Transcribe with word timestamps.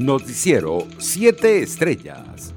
Noticiero 0.00 0.86
7 0.96 1.60
Estrellas. 1.60 2.54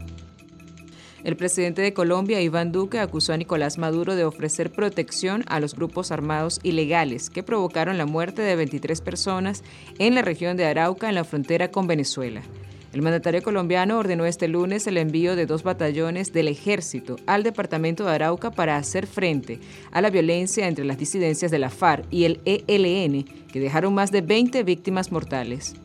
El 1.26 1.35
presidente 1.35 1.81
de 1.81 1.92
Colombia, 1.94 2.40
Iván 2.40 2.72
Duque, 2.72 3.00
acusó 3.00 3.34
a 3.34 3.38
Nicolás 3.38 3.77
Maduro 3.77 4.16
de 4.16 4.23
ofrecer 4.23 4.71
protección 4.71 5.44
a 5.48 5.60
los 5.60 5.76
grupos 5.76 6.14
armados 6.14 6.62
ilegales 6.64 7.29
que 7.29 7.44
provocaron 7.44 7.98
la 7.98 8.06
muerte 8.06 8.42
de 8.42 8.56
23 8.56 9.02
personas 9.02 9.62
en 10.00 10.16
la 10.16 10.21
región 10.21 10.56
de 10.56 10.64
Arauca, 10.64 11.10
en 11.10 11.16
la 11.16 11.26
frontera 11.26 11.70
con 11.70 11.86
Venezuela. 11.86 12.44
El 12.94 13.01
mandatario 13.01 13.44
colombiano 13.44 13.99
ordenó 13.99 14.25
este 14.25 14.47
lunes 14.47 14.87
el 14.87 14.96
envío 14.96 15.35
de 15.35 15.46
dos 15.46 15.63
batallones 15.63 16.31
del 16.31 16.47
ejército 16.47 17.17
al 17.25 17.43
departamento 17.43 18.05
de 18.05 18.11
Arauca 18.11 18.51
para 18.51 18.77
hacer 18.77 19.05
frente 19.05 19.59
a 19.91 19.99
la 19.99 20.11
violencia 20.11 20.65
entre 20.69 20.85
las 20.85 20.97
disidencias 20.97 21.51
de 21.51 21.59
la 21.59 21.69
FARC 21.69 22.05
y 22.09 22.23
el 22.23 22.39
ELN, 22.45 23.25
que 23.51 23.59
dejaron 23.59 23.93
más 23.93 24.11
de 24.11 24.21
20 24.21 24.63
víctimas 24.63 25.11
mortales. 25.11 25.75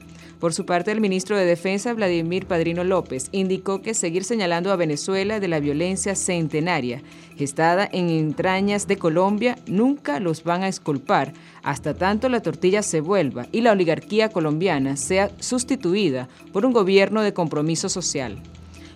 Por 0.40 0.54
su 0.54 0.64
parte, 0.66 0.92
el 0.92 1.00
ministro 1.00 1.36
de 1.36 1.44
Defensa, 1.44 1.92
Vladimir 1.94 2.46
Padrino 2.46 2.84
López, 2.84 3.28
indicó 3.32 3.82
que 3.82 3.92
seguir 3.92 4.22
señalando 4.22 4.70
a 4.70 4.76
Venezuela 4.76 5.40
de 5.40 5.48
la 5.48 5.58
violencia 5.58 6.14
centenaria 6.14 7.02
gestada 7.38 7.88
en 7.90 8.10
entrañas 8.10 8.88
de 8.88 8.98
Colombia 8.98 9.58
nunca 9.66 10.18
los 10.18 10.42
van 10.42 10.64
a 10.64 10.68
esculpar 10.68 11.32
hasta 11.62 11.94
tanto 11.94 12.28
la 12.28 12.42
tortilla 12.42 12.82
se 12.82 13.00
vuelva 13.00 13.46
y 13.52 13.60
la 13.60 13.72
oligarquía 13.72 14.28
colombiana 14.28 14.96
sea 14.96 15.30
sustituida 15.38 16.28
por 16.52 16.66
un 16.66 16.72
gobierno 16.72 17.22
de 17.22 17.32
compromiso 17.32 17.88
social. 17.88 18.38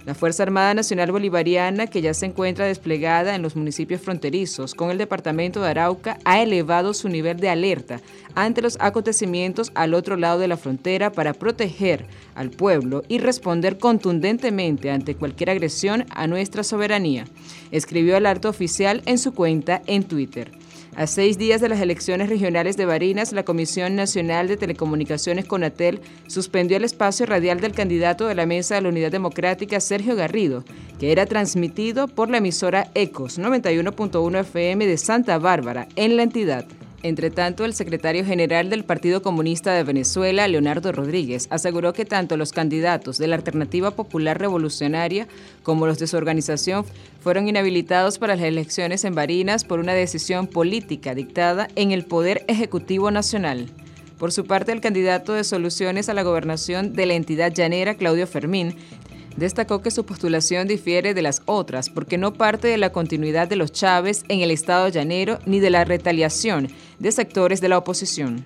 La 0.05 0.15
Fuerza 0.15 0.42
Armada 0.42 0.74
Nacional 0.74 1.12
Bolivariana, 1.12 1.87
que 1.87 2.02
ya 2.02 2.12
se 2.12 2.27
encuentra 2.27 2.66
desplegada 2.66 3.37
en 3.37 3.42
los 3.42 3.55
municipios 3.55 4.01
fronterizos 4.01 4.75
con 4.75 4.91
el 4.91 4.98
departamento 4.98 5.62
de 5.62 5.69
Arauca, 5.69 6.19
ha 6.25 6.42
elevado 6.42 6.92
su 6.92 7.09
nivel 7.09 7.38
de 7.38 7.48
alerta 7.48 8.01
ante 8.34 8.62
los 8.62 8.77
acontecimientos 8.80 9.70
al 9.75 9.95
otro 9.95 10.16
lado 10.16 10.41
de 10.41 10.48
la 10.48 10.56
frontera 10.56 11.12
para 11.12 11.34
proteger 11.34 12.06
al 12.34 12.51
pueblo 12.51 13.05
y 13.06 13.19
responder 13.19 13.78
contundentemente 13.78 14.91
ante 14.91 15.15
cualquier 15.15 15.51
agresión 15.51 16.05
a 16.11 16.27
nuestra 16.27 16.64
soberanía, 16.64 17.27
escribió 17.70 18.16
el 18.16 18.27
alto 18.27 18.48
oficial 18.48 19.03
en 19.06 19.19
su 19.19 19.33
cuenta 19.34 19.83
en 19.87 20.03
Twitter. 20.03 20.62
A 20.95 21.07
seis 21.07 21.39
días 21.39 21.62
de 21.62 21.71
las 21.71 21.81
elecciones 21.81 22.29
regionales 22.29 22.77
de 22.77 22.85
Barinas, 22.85 23.33
la 23.33 23.45
Comisión 23.45 23.97
Nacional 23.97 24.47
de 24.47 24.59
Telecomunicaciones 24.59 25.47
CONATEL 25.47 26.03
suspendió 26.27 26.77
el 26.77 26.84
espacio 26.84 27.25
radial 27.25 27.61
del 27.61 27.73
candidato 27.73 28.27
de 28.27 28.34
la 28.34 28.45
Mesa 28.45 28.75
de 28.75 28.83
la 28.83 28.91
Unidad 28.91 29.11
Democrática, 29.11 29.81
Sergio 29.81 30.15
Garrido, 30.17 30.65
que 31.01 31.11
era 31.11 31.25
transmitido 31.25 32.09
por 32.09 32.29
la 32.29 32.39
emisora 32.39 32.91
ECOS 32.95 33.39
91.1 33.39 34.41
FM 34.41 34.87
de 34.87 34.99
Santa 34.99 35.39
Bárbara 35.39 35.89
en 35.97 36.19
la 36.19 36.25
entidad. 36.25 36.67
Entre 37.05 37.31
tanto, 37.31 37.64
el 37.64 37.75
secretario 37.75 38.25
general 38.25 38.70
del 38.70 38.84
Partido 38.84 39.22
Comunista 39.22 39.72
de 39.72 39.83
Venezuela, 39.83 40.47
Leonardo 40.47 40.92
Rodríguez, 40.92 41.48
aseguró 41.50 41.92
que 41.92 42.05
tanto 42.05 42.36
los 42.36 42.53
candidatos 42.53 43.19
de 43.19 43.27
la 43.27 43.34
Alternativa 43.34 43.91
Popular 43.91 44.39
Revolucionaria 44.39 45.27
como 45.64 45.86
los 45.86 45.98
de 45.98 46.06
su 46.06 46.17
organización 46.17 46.84
fueron 47.20 47.48
inhabilitados 47.48 48.19
para 48.19 48.36
las 48.36 48.44
elecciones 48.44 49.05
en 49.05 49.17
Barinas 49.17 49.64
por 49.64 49.81
una 49.81 49.94
decisión 49.94 50.47
política 50.47 51.17
dictada 51.17 51.67
en 51.75 51.91
el 51.91 52.05
Poder 52.05 52.44
Ejecutivo 52.47 53.11
Nacional. 53.11 53.66
Por 54.16 54.31
su 54.31 54.44
parte, 54.44 54.70
el 54.70 54.81
candidato 54.81 55.33
de 55.33 55.42
soluciones 55.42 56.09
a 56.09 56.14
la 56.14 56.22
gobernación 56.22 56.92
de 56.92 57.06
la 57.06 57.14
entidad 57.14 57.53
llanera, 57.53 57.97
Claudio 57.97 58.28
Fermín, 58.28 58.77
Destacó 59.36 59.83
que 59.83 59.91
su 59.91 60.05
postulación 60.05 60.69
difiere 60.69 61.14
de 61.14 61.22
las 61.22 61.42
otras 61.47 61.88
porque 61.88 62.19
no 62.19 62.34
parte 62.34 62.69
de 62.69 62.78
la 62.78 62.92
continuidad 62.92 63.48
de 63.48 63.56
los 63.56 63.72
Chávez 63.72 64.25
en 64.28 64.41
el 64.41 64.50
Estado 64.50 64.88
llanero 64.88 65.38
ni 65.47 65.61
de 65.61 65.70
la 65.70 65.84
retaliación 65.84 66.69
de 66.98 67.12
sectores 67.12 67.60
de 67.60 67.69
la 67.69 67.78
oposición. 67.78 68.44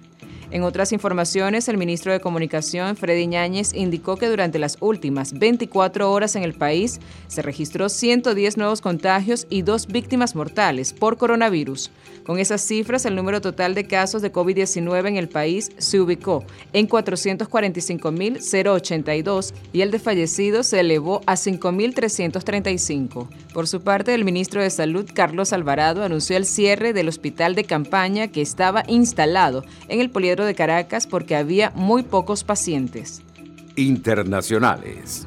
En 0.51 0.63
otras 0.63 0.93
informaciones, 0.93 1.69
el 1.69 1.77
ministro 1.77 2.13
de 2.13 2.21
Comunicación, 2.21 2.97
Freddy 2.97 3.27
Ñáñez, 3.27 3.75
indicó 3.75 4.17
que 4.17 4.29
durante 4.29 4.61
las 4.61 4.77
últimas 4.81 5.33
24 5.33 6.13
horas 6.13 6.37
en 6.37 6.45
el 6.45 6.55
país 6.55 7.01
se 7.27 7.43
registró 7.43 7.89
110 7.89 8.57
nuevos 8.57 8.81
contagios 8.81 9.49
y 9.51 9.63
dos 9.63 9.89
víctimas 9.89 10.37
mortales 10.37 10.93
por 10.93 11.17
coronavirus. 11.17 11.91
Con 12.25 12.39
esas 12.39 12.61
cifras, 12.61 13.07
el 13.07 13.17
número 13.17 13.41
total 13.41 13.75
de 13.75 13.87
casos 13.87 14.23
de 14.23 14.33
COVID-19 14.33 15.09
en 15.09 15.17
el 15.17 15.29
país 15.29 15.73
se 15.79 15.99
ubicó 16.01 16.45
en 16.73 16.89
445.082 16.89 19.53
y 19.73 19.81
el 19.81 19.91
de 19.91 19.99
fallecidos 19.99 20.69
se 20.69 20.79
elevó 20.81 21.23
a 21.27 21.35
5.335. 21.35 23.27
Por 23.53 23.67
su 23.67 23.83
parte, 23.83 24.15
el 24.15 24.25
ministro 24.25 24.63
de 24.63 24.71
Salud, 24.71 25.11
Carlos 25.13 25.53
Alvarado, 25.53 26.05
anunció 26.05 26.37
el 26.37 26.47
cierre 26.47 26.93
del 26.93 27.09
hospital 27.09 27.55
de 27.55 27.65
campaña 27.65 28.29
que 28.29 28.43
estaba 28.43 28.85
instalado 28.87 29.65
en 29.89 30.01
el 30.01 30.11
Poliedro 30.11 30.36
de 30.45 30.55
Caracas 30.55 31.07
porque 31.07 31.37
había 31.37 31.71
muy 31.75 32.03
pocos 32.03 32.45
pacientes. 32.45 33.23
Internacionales. 33.77 35.27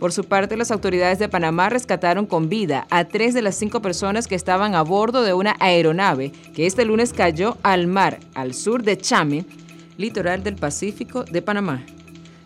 Por 0.00 0.10
su 0.12 0.24
parte, 0.24 0.56
las 0.56 0.70
autoridades 0.70 1.18
de 1.18 1.28
Panamá 1.28 1.68
rescataron 1.68 2.24
con 2.24 2.48
vida 2.48 2.86
a 2.90 3.04
tres 3.04 3.34
de 3.34 3.42
las 3.42 3.56
cinco 3.56 3.82
personas 3.82 4.26
que 4.26 4.36
estaban 4.36 4.74
a 4.74 4.80
bordo 4.82 5.22
de 5.22 5.34
una 5.34 5.54
aeronave 5.60 6.32
que 6.54 6.64
este 6.66 6.86
lunes 6.86 7.12
cayó 7.12 7.58
al 7.62 7.86
mar 7.86 8.20
al 8.34 8.54
sur 8.54 8.82
de 8.82 8.96
Chame, 8.96 9.44
litoral 9.98 10.42
del 10.42 10.56
Pacífico 10.56 11.24
de 11.24 11.42
Panamá. 11.42 11.84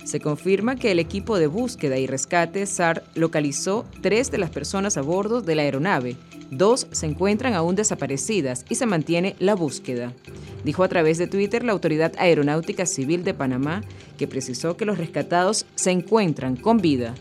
Se 0.08 0.20
confirma 0.20 0.76
que 0.76 0.90
el 0.90 1.00
equipo 1.00 1.38
de 1.38 1.48
búsqueda 1.48 1.98
y 1.98 2.06
rescate 2.06 2.64
SAR 2.64 3.04
localizó 3.14 3.84
tres 4.00 4.30
de 4.30 4.38
las 4.38 4.48
personas 4.48 4.96
a 4.96 5.02
bordo 5.02 5.42
de 5.42 5.54
la 5.54 5.60
aeronave. 5.64 6.16
Dos 6.50 6.86
se 6.92 7.04
encuentran 7.04 7.52
aún 7.52 7.74
desaparecidas 7.74 8.64
y 8.70 8.76
se 8.76 8.86
mantiene 8.86 9.36
la 9.38 9.54
búsqueda. 9.54 10.14
Dijo 10.64 10.82
a 10.82 10.88
través 10.88 11.18
de 11.18 11.26
Twitter 11.26 11.62
la 11.62 11.72
Autoridad 11.72 12.14
Aeronáutica 12.16 12.86
Civil 12.86 13.22
de 13.22 13.34
Panamá 13.34 13.82
que 14.16 14.26
precisó 14.26 14.78
que 14.78 14.86
los 14.86 14.96
rescatados 14.96 15.66
se 15.74 15.90
encuentran 15.90 16.56
con 16.56 16.78
vida. 16.78 17.14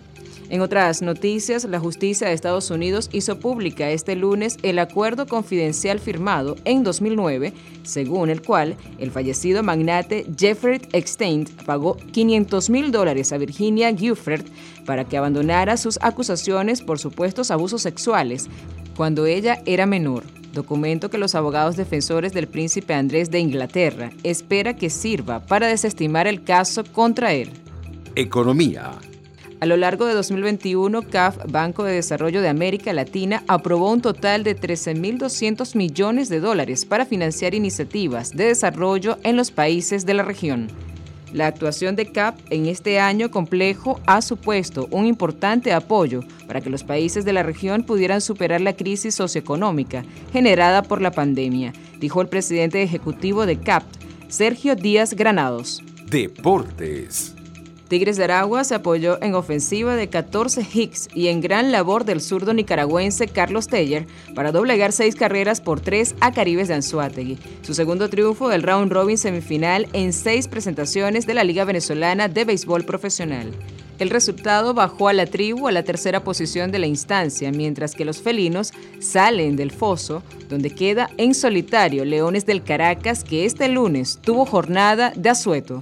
En 0.50 0.62
otras 0.62 1.02
noticias, 1.02 1.66
la 1.66 1.80
justicia 1.80 2.28
de 2.28 2.34
Estados 2.34 2.72
Unidos 2.72 3.09
hizo 3.12 3.38
pública 3.38 3.90
este 3.90 4.16
lunes 4.16 4.58
el 4.63 4.80
acuerdo 4.80 5.28
confidencial 5.28 6.00
firmado 6.00 6.56
en 6.63 6.84
2009, 6.84 7.53
según 7.84 8.30
el 8.30 8.41
cual 8.41 8.78
el 8.97 9.12
fallecido 9.12 9.62
magnate 9.62 10.25
Jeffrey 10.38 10.81
Epstein 10.94 11.46
pagó 11.66 11.97
500 11.97 12.69
mil 12.69 12.91
dólares 12.91 13.34
a 13.34 13.38
Virginia 13.38 13.91
Giuffre 13.91 14.46
para 14.85 15.03
que 15.03 15.18
abandonara 15.18 15.75
sus 15.75 16.00
acusaciones 16.02 16.81
por 16.81 16.97
supuestos 16.97 17.52
abusos 17.52 17.81
sexuales 17.81 18.47
cuando 18.96 19.25
ella 19.25 19.62
era 19.66 19.85
menor 19.85 20.24
documento 20.53 21.09
que 21.09 21.18
los 21.18 21.35
abogados 21.35 21.75
defensores 21.75 22.34
del 22.34 22.47
príncipe 22.47 22.94
Andrés 22.94 23.29
de 23.29 23.40
Inglaterra 23.40 24.12
espera 24.24 24.75
que 24.75 24.90
sirva 24.90 25.46
para 25.46 25.68
desestimar 25.68 26.25
el 26.25 26.44
caso 26.44 26.84
contra 26.84 27.34
él. 27.34 27.52
Economía. 28.16 28.97
A 29.59 29.66
lo 29.66 29.75
largo 29.75 30.06
de 30.06 30.13
2021, 30.13 31.01
CAF, 31.01 31.38
Banco 31.50 31.84
de 31.84 31.94
Desarrollo 31.94 32.41
de 32.41 32.47
América 32.47 32.94
Latina, 32.94 33.44
aprobó 33.47 33.91
un 33.91 34.01
total 34.01 34.44
de 34.44 34.56
13.200 34.56 35.75
millones 35.75 36.29
de 36.29 36.40
dólares 36.40 36.85
para 36.85 37.07
financiar 37.07 37.56
iniciativas 37.56 38.31
de 38.31 38.46
desarrollo 38.46 39.17
en 39.23 39.35
los 39.35 39.50
países 39.50 40.06
de 40.06 40.13
la 40.13 40.22
región. 40.22 40.67
La 41.34 41.47
actuación 41.47 41.96
de 41.96 42.12
CAP 42.12 42.38
en 42.51 42.67
este 42.67 43.00
año 43.00 43.31
complejo 43.31 43.99
ha 44.05 44.22
supuesto 44.22 44.87
un 44.91 45.08
importante 45.08 45.73
apoyo 45.73 46.22
para 46.46 46.61
que 46.61 46.70
los 46.70 46.84
países 46.84 47.26
de 47.26 47.34
la 47.34 47.41
región 47.41 47.82
pudieran 47.82 48.22
superar 48.22 48.61
la 48.61 48.76
crisis 48.76 49.16
socioeconómica 49.16 50.05
generada 50.32 50.84
por 50.84 51.02
la 51.02 51.11
pandemia, 51.11 51.73
dijo 51.99 52.22
el 52.22 52.29
presidente 52.29 52.84
ejecutivo 52.84 53.47
de 53.47 53.59
CAP, 53.59 53.84
Sergio 54.29 54.76
Díaz 54.76 55.16
Granados. 55.16 55.82
Deportes. 56.05 57.36
Tigres 57.87 58.17
de 58.17 58.25
Aragua 58.25 58.63
se 58.66 58.75
apoyó 58.75 59.22
en 59.23 59.34
ofensiva 59.34 59.95
de 59.95 60.09
14 60.09 60.67
hits 60.73 61.07
y 61.13 61.28
en 61.28 61.39
gran 61.39 61.72
labor 61.72 62.03
del 62.03 62.19
zurdo 62.19 62.53
nicaragüense 62.53 63.28
Carlos 63.28 63.67
Teller 63.67 64.05
para 64.35 64.51
doblegar 64.51 64.91
seis 64.91 65.16
carreras 65.16 65.61
por 65.61 65.79
tres 65.79 66.13
a 66.19 66.31
Caribes 66.34 66.67
de 66.67 66.73
Anzuategui. 66.73 67.37
Su 67.61 67.73
segundo 67.73 68.09
triunfo 68.09 68.49
del 68.49 68.63
round 68.63 68.91
robin 68.91 69.17
semifinal 69.17 69.87
en 69.93 70.11
seis 70.11 70.47
presentaciones 70.47 71.25
de 71.25 71.34
la 71.34 71.45
Liga 71.45 71.63
Venezolana 71.63 72.28
de 72.28 72.43
Béisbol 72.43 72.84
Profesional. 72.84 73.53
El 73.99 74.09
resultado 74.11 74.73
bajó 74.73 75.07
a 75.07 75.13
la 75.13 75.25
tribu 75.25 75.67
a 75.67 75.72
la 75.72 75.84
tercera 75.84 76.23
posición 76.23 76.72
de 76.72 76.79
la 76.79 76.85
instancia, 76.85 77.51
mientras 77.51 77.95
que 77.95 78.05
los 78.05 78.22
felinos 78.22 78.72
salen 78.99 79.55
del 79.55 79.72
foso, 79.72 80.22
donde 80.49 80.69
queda 80.69 81.09
en 81.17 81.34
solitario 81.34 82.05
Leones 82.05 82.45
del 82.45 82.63
Caracas, 82.63 83.23
que 83.23 83.45
este 83.45 83.69
lunes 83.69 84.19
tuvo 84.22 84.45
jornada 84.45 85.13
de 85.16 85.29
asueto. 85.29 85.81